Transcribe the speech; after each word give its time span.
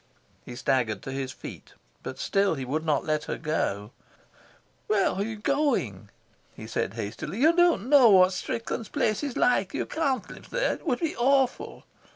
He 0.43 0.55
staggered 0.55 1.03
to 1.03 1.11
his 1.11 1.31
feet, 1.31 1.75
but 2.01 2.17
still 2.17 2.55
he 2.55 2.65
would 2.65 2.83
not 2.83 3.05
let 3.05 3.25
her 3.25 3.37
go. 3.37 3.91
"Where 4.87 5.09
are 5.09 5.21
you 5.23 5.35
going?" 5.35 6.09
he 6.55 6.65
said 6.65 6.95
hastily. 6.95 7.39
"You 7.39 7.55
don't 7.55 7.87
know 7.87 8.09
what 8.09 8.33
Strickland's 8.33 8.89
place 8.89 9.21
is 9.21 9.37
like. 9.37 9.75
You 9.75 9.85
can't 9.85 10.27
live 10.27 10.49
there. 10.49 10.73
It 10.73 10.87
would 10.87 11.01
be 11.01 11.15
awful." 11.15 11.85